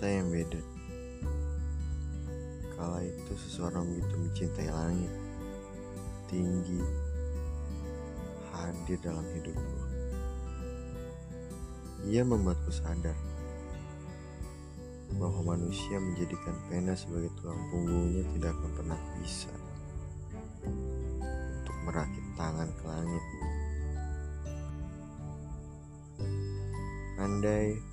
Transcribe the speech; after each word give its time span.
cinta 0.00 0.16
yang 0.16 0.32
beda. 0.32 0.60
Kala 2.72 3.04
itu 3.04 3.32
seseorang 3.36 3.84
begitu 3.84 4.14
mencintai 4.16 4.70
langit, 4.72 5.12
tinggi, 6.24 6.80
hadir 8.48 8.96
dalam 9.04 9.28
hidupku. 9.36 9.76
Ia 12.08 12.24
membuatku 12.24 12.72
sadar 12.72 13.12
bahwa 15.20 15.52
manusia 15.52 16.00
menjadikan 16.00 16.56
pena 16.72 16.96
sebagai 16.96 17.28
tulang 17.36 17.60
punggungnya 17.68 18.24
tidak 18.32 18.56
akan 18.56 18.70
pernah 18.72 19.00
bisa 19.20 19.52
untuk 21.60 21.76
merakit 21.84 22.24
tangan 22.40 22.72
ke 22.72 22.84
langit. 22.88 23.24
Andai 27.20 27.89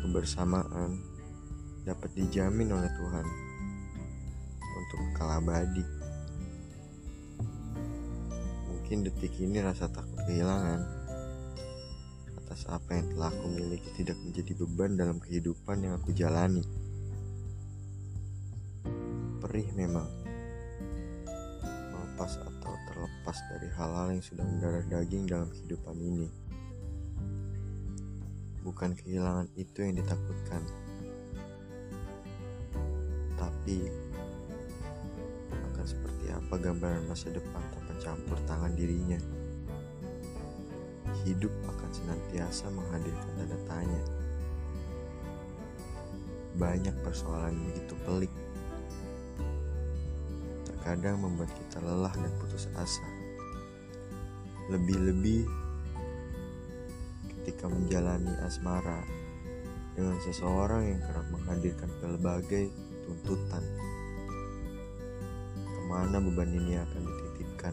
kebersamaan 0.00 1.00
dapat 1.86 2.10
dijamin 2.18 2.74
oleh 2.74 2.90
Tuhan 2.94 3.26
untuk 4.76 5.00
kekal. 5.12 5.40
Mungkin 8.70 9.02
detik 9.02 9.34
ini 9.42 9.58
rasa 9.58 9.90
takut 9.90 10.14
kehilangan 10.30 10.78
atas 12.46 12.62
apa 12.70 12.94
yang 12.94 13.10
telah 13.10 13.34
aku 13.34 13.46
miliki 13.50 13.90
tidak 13.98 14.14
menjadi 14.22 14.52
beban 14.62 14.94
dalam 14.94 15.18
kehidupan 15.18 15.82
yang 15.82 15.98
aku 15.98 16.14
jalani. 16.14 16.62
Perih 19.42 19.66
memang 19.74 20.06
melepas 21.90 22.38
atau 22.38 22.74
terlepas 22.86 23.36
dari 23.50 23.68
hal-hal 23.74 24.06
yang 24.14 24.22
sudah 24.22 24.46
mendarah 24.46 24.86
daging 24.86 25.26
dalam 25.26 25.50
kehidupan 25.50 25.98
ini. 25.98 26.45
Bukan 28.66 28.98
kehilangan 28.98 29.46
itu 29.54 29.78
yang 29.78 29.94
ditakutkan, 29.94 30.58
tapi 33.38 33.86
akan 35.70 35.86
seperti 35.86 36.34
apa 36.34 36.54
gambaran 36.58 37.06
masa 37.06 37.30
depan 37.30 37.62
tanpa 37.70 37.94
campur 38.02 38.34
tangan 38.42 38.74
dirinya. 38.74 39.22
Hidup 41.22 41.54
akan 41.70 41.90
senantiasa 41.94 42.66
menghadirkan 42.74 43.30
tanda 43.38 43.58
tanya. 43.70 44.02
Banyak 46.58 46.96
persoalan 47.06 47.70
begitu 47.70 47.94
pelik. 48.02 48.34
Terkadang 50.66 51.22
membuat 51.22 51.54
kita 51.54 51.78
lelah 51.86 52.14
dan 52.18 52.34
putus 52.42 52.66
asa. 52.74 53.06
Lebih-lebih 54.74 55.65
ketika 57.56 57.72
menjalani 57.72 58.36
asmara 58.44 59.00
dengan 59.96 60.20
seseorang 60.20 60.92
yang 60.92 61.00
kerap 61.08 61.24
menghadirkan 61.32 61.88
berbagai 62.04 62.68
tuntutan. 63.08 63.64
Ke 65.56 65.80
mana 65.88 66.20
beban 66.20 66.52
ini 66.52 66.76
akan 66.76 67.00
dititipkan? 67.00 67.72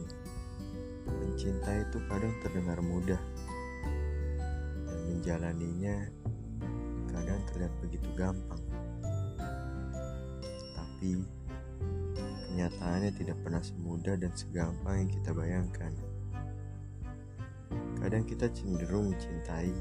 Mencinta 1.04 1.84
itu 1.84 2.00
kadang 2.08 2.32
terdengar 2.40 2.80
mudah, 2.80 3.20
dan 4.88 5.00
menjalaninya 5.12 6.08
kadang 7.12 7.44
terlihat 7.52 7.76
begitu 7.84 8.08
gampang. 8.16 8.64
Tapi 10.80 11.28
kenyataannya 12.48 13.12
tidak 13.20 13.36
pernah 13.44 13.60
semudah 13.60 14.16
dan 14.16 14.32
segampang 14.32 14.96
yang 15.04 15.12
kita 15.12 15.36
bayangkan. 15.36 15.92
Kadang 18.04 18.28
kita 18.28 18.52
cenderung 18.52 19.16
mencintai 19.16 19.72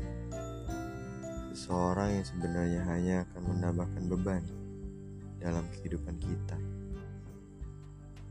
seseorang 1.51 2.23
yang 2.23 2.23
sebenarnya 2.23 2.81
hanya 2.87 3.15
akan 3.27 3.43
menambahkan 3.51 4.05
beban 4.07 4.47
dalam 5.43 5.67
kehidupan 5.75 6.23
kita. 6.23 6.55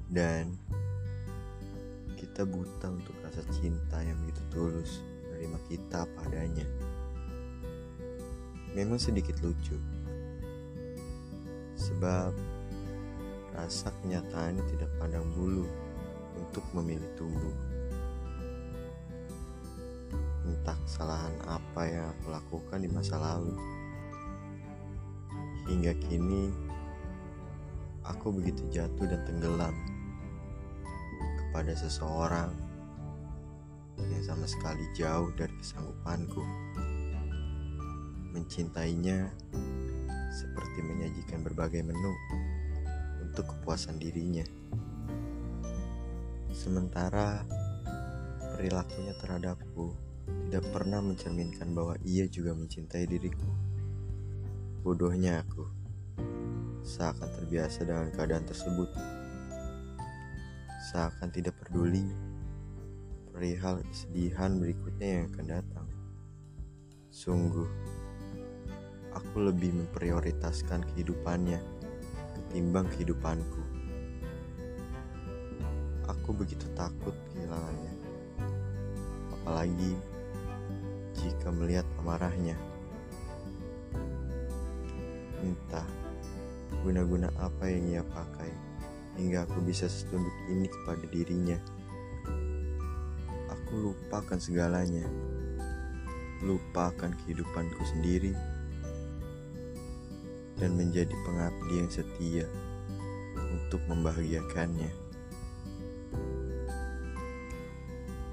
Dan 0.07 0.55
kita 2.15 2.47
buta 2.47 2.87
untuk 2.87 3.11
rasa 3.19 3.43
cinta 3.51 3.99
yang 3.99 4.15
begitu 4.23 4.39
tulus 4.55 5.03
menerima 5.27 5.59
kita 5.67 6.07
apa 6.07 6.19
adanya. 6.23 6.63
Memang 8.71 8.95
sedikit 8.95 9.43
lucu. 9.43 9.75
Sebab 11.75 12.31
rasa 13.59 13.91
kenyataannya 13.99 14.63
tidak 14.71 14.87
pandang 15.03 15.27
bulu 15.35 15.67
untuk 16.39 16.63
memilih 16.71 17.11
tumbuh 17.19 17.71
entah 20.45 20.77
kesalahan 20.85 21.35
apa 21.45 21.81
yang 21.85 22.05
aku 22.17 22.25
lakukan 22.33 22.79
di 22.81 22.89
masa 22.89 23.15
lalu. 23.21 23.53
Hingga 25.69 25.93
kini, 26.01 26.49
aku 28.01 28.33
begitu 28.33 28.65
jatuh 28.73 29.05
dan 29.05 29.21
tenggelam 29.29 29.75
kepada 31.21 31.73
seseorang 31.77 32.49
yang 34.01 34.23
sama 34.25 34.49
sekali 34.49 34.81
jauh 34.97 35.29
dari 35.37 35.53
kesanggupanku. 35.61 36.41
Mencintainya 38.33 39.29
seperti 40.31 40.79
menyajikan 40.81 41.43
berbagai 41.45 41.83
menu 41.85 42.13
untuk 43.21 43.45
kepuasan 43.45 43.99
dirinya. 44.01 44.43
Sementara 46.51 47.43
perilakunya 48.55 49.13
terhadapku 49.19 50.10
tidak 50.51 50.67
pernah 50.75 50.99
mencerminkan 50.99 51.71
bahwa 51.71 51.95
ia 52.03 52.27
juga 52.27 52.51
mencintai 52.51 53.07
diriku. 53.07 53.47
Bodohnya 54.83 55.39
aku, 55.39 55.63
seakan 56.83 57.29
terbiasa 57.39 57.87
dengan 57.87 58.11
keadaan 58.11 58.43
tersebut. 58.43 58.89
Seakan 60.91 61.31
tidak 61.31 61.55
peduli 61.61 62.03
perihal 63.31 63.79
kesedihan 63.87 64.59
berikutnya 64.59 65.07
yang 65.07 65.25
akan 65.31 65.45
datang. 65.47 65.87
Sungguh, 67.07 67.69
aku 69.15 69.35
lebih 69.39 69.71
memprioritaskan 69.71 70.83
kehidupannya 70.91 71.59
ketimbang 72.35 72.91
kehidupanku. 72.91 73.63
Aku 76.11 76.35
begitu 76.35 76.67
takut 76.75 77.15
kehilangannya. 77.31 77.95
Apalagi 79.31 79.95
jika 81.21 81.53
melihat 81.53 81.85
amarahnya. 82.01 82.57
Entah 85.45 85.85
guna-guna 86.81 87.29
apa 87.37 87.69
yang 87.69 87.85
ia 87.93 88.03
pakai 88.05 88.49
hingga 89.21 89.45
aku 89.45 89.61
bisa 89.61 89.85
setunduk 89.85 90.33
ini 90.49 90.65
kepada 90.65 91.05
dirinya. 91.13 91.57
Aku 93.53 93.93
lupakan 93.93 94.41
segalanya. 94.41 95.05
Lupakan 96.41 97.13
kehidupanku 97.21 97.85
sendiri 97.85 98.33
dan 100.57 100.73
menjadi 100.73 101.13
pengabdi 101.21 101.73
yang 101.77 101.89
setia 101.89 102.45
untuk 103.37 103.81
membahagiakannya. 103.85 104.89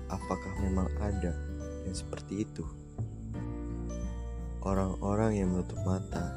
Apakah 0.09 0.53
memang 0.65 0.89
ada 1.05 1.37
yang 1.89 1.97
seperti 1.97 2.45
itu? 2.45 2.69
Orang-orang 4.61 5.41
yang 5.41 5.57
menutup 5.57 5.81
mata, 5.89 6.37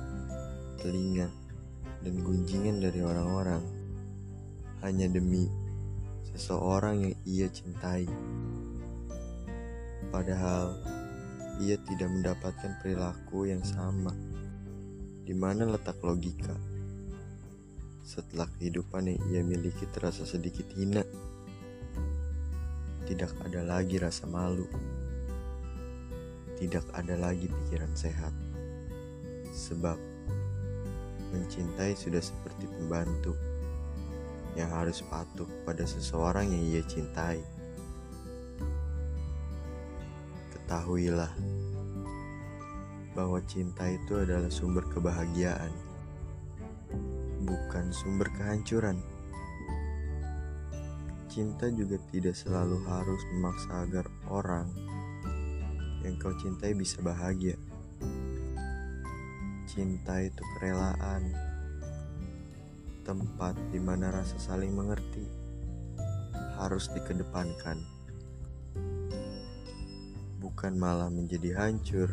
telinga, 0.80 1.28
dan 2.00 2.16
gunjingan 2.24 2.80
dari 2.80 3.04
orang-orang 3.04 3.60
hanya 4.80 5.12
demi 5.12 5.52
seseorang 6.32 7.04
yang 7.04 7.16
ia 7.28 7.48
cintai. 7.52 8.08
Padahal 10.08 10.80
ia 11.60 11.76
tidak 11.84 12.08
mendapatkan 12.08 12.72
perilaku 12.80 13.52
yang 13.52 13.62
sama. 13.68 14.16
Di 15.28 15.36
mana 15.36 15.68
letak 15.68 16.00
logika? 16.00 16.56
Setelah 18.08 18.48
kehidupan 18.58 19.12
yang 19.12 19.20
ia 19.30 19.42
miliki 19.44 19.86
terasa 19.92 20.24
sedikit 20.24 20.66
hina, 20.74 21.04
tidak 23.06 23.36
ada 23.44 23.62
lagi 23.62 24.00
rasa 24.00 24.26
malu, 24.26 24.66
tidak 26.62 26.86
ada 26.94 27.18
lagi 27.18 27.50
pikiran 27.50 27.90
sehat, 27.98 28.30
sebab 29.50 29.98
mencintai 31.34 31.98
sudah 31.98 32.22
seperti 32.22 32.70
pembantu 32.70 33.34
yang 34.54 34.70
harus 34.70 35.02
patuh 35.10 35.50
pada 35.66 35.82
seseorang 35.90 36.46
yang 36.54 36.62
ia 36.70 36.84
cintai. 36.86 37.42
Ketahuilah 40.54 41.34
bahwa 43.18 43.42
cinta 43.50 43.90
itu 43.90 44.22
adalah 44.22 44.54
sumber 44.54 44.86
kebahagiaan, 44.94 45.74
bukan 47.42 47.90
sumber 47.90 48.30
kehancuran. 48.38 49.02
Cinta 51.26 51.74
juga 51.74 51.98
tidak 52.14 52.38
selalu 52.38 52.86
harus 52.86 53.22
memaksa 53.34 53.88
agar 53.88 54.06
orang 54.30 54.70
yang 56.02 56.18
kau 56.18 56.34
cintai 56.38 56.74
bisa 56.74 57.02
bahagia. 57.02 57.58
cinta 59.72 60.20
itu 60.20 60.44
kerelaan, 60.58 61.32
tempat 63.08 63.56
di 63.72 63.80
mana 63.80 64.12
rasa 64.12 64.36
saling 64.36 64.76
mengerti 64.76 65.24
harus 66.60 66.92
dikedepankan, 66.92 67.80
bukan 70.44 70.74
malah 70.76 71.08
menjadi 71.08 71.56
hancur 71.56 72.12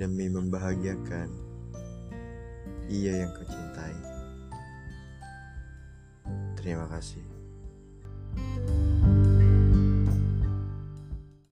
demi 0.00 0.32
membahagiakan 0.32 1.28
ia 2.88 3.26
yang 3.26 3.30
kau 3.36 3.44
cintai. 3.44 3.94
Terima 6.56 6.88
kasih. 6.88 7.35